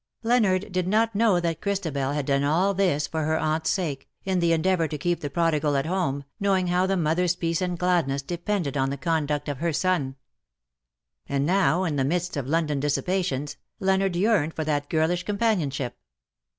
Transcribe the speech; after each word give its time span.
Leonard 0.23 0.71
did 0.71 0.87
not 0.87 1.13
know 1.13 1.39
that 1.39 1.61
Christabel 1.61 2.13
had 2.13 2.25
done 2.25 2.43
all 2.43 2.73
this 2.73 3.05
for 3.05 3.21
her 3.25 3.37
aunt's 3.37 3.69
sake^ 3.69 4.07
in 4.25 4.39
the 4.39 4.51
endeavour 4.51 4.87
to 4.87 4.97
keep 4.97 5.19
the 5.19 5.29
prodigal 5.29 5.77
at 5.77 5.85
home, 5.85 6.23
knowing 6.39 6.69
how 6.69 6.87
the 6.87 6.95
mother^s 6.95 7.37
peace 7.37 7.61
and 7.61 7.77
gladness 7.77 8.23
depended 8.23 8.75
on 8.75 8.89
the 8.89 8.97
conduct 8.97 9.47
of 9.47 9.59
her 9.59 9.71
son. 9.71 10.15
And 11.29 11.45
now, 11.45 11.83
in 11.83 11.97
the 11.97 12.03
midst 12.03 12.35
of 12.35 12.47
Loudon 12.47 12.79
dissipations, 12.79 13.57
Leonard 13.79 14.15
yearned 14.15 14.55
for 14.55 14.63
that 14.63 14.89
girlish 14.89 15.21
companionship. 15.21 15.95